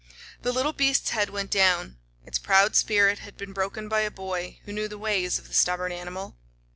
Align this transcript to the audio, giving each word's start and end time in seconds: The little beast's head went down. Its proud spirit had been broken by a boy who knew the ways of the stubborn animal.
The 0.41 0.51
little 0.51 0.73
beast's 0.73 1.11
head 1.11 1.29
went 1.29 1.51
down. 1.51 1.99
Its 2.25 2.39
proud 2.39 2.75
spirit 2.75 3.19
had 3.19 3.37
been 3.37 3.53
broken 3.53 3.87
by 3.87 3.99
a 4.01 4.09
boy 4.09 4.59
who 4.65 4.73
knew 4.73 4.87
the 4.87 4.97
ways 4.97 5.37
of 5.37 5.47
the 5.47 5.53
stubborn 5.53 5.91
animal. 5.91 6.37